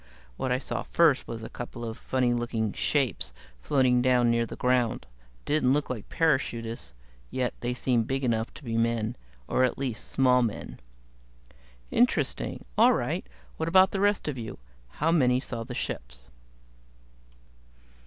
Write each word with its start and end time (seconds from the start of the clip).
What 0.35 0.51
I 0.51 0.57
saw 0.57 0.81
first 0.81 1.27
was 1.27 1.43
a 1.43 1.47
couple 1.49 1.85
of 1.85 1.95
funny 1.95 2.33
looking 2.33 2.73
shapes 2.73 3.35
floating 3.61 4.01
down 4.01 4.31
near 4.31 4.47
the 4.47 4.55
ground. 4.55 5.05
Didn't 5.45 5.73
look 5.73 5.91
like 5.91 6.09
parachutists, 6.09 6.91
yet 7.29 7.53
they 7.59 7.75
seemed 7.75 8.07
big 8.07 8.23
enough 8.23 8.51
to 8.55 8.63
be 8.63 8.77
men 8.79 9.15
or 9.47 9.63
at 9.63 9.77
least, 9.77 10.07
small 10.09 10.41
men." 10.41 10.79
"Interesting. 11.91 12.65
All 12.79 12.93
right, 12.93 13.27
what 13.57 13.69
about 13.69 13.91
the 13.91 13.99
rest 13.99 14.27
of 14.27 14.39
you? 14.39 14.57
How 14.89 15.11
many 15.11 15.39
saw 15.39 15.63
the 15.63 15.75
ships?" 15.75 16.29